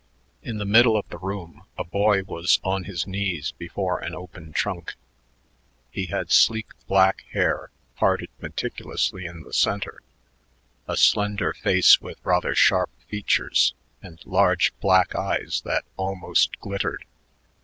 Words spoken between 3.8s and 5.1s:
an open trunk.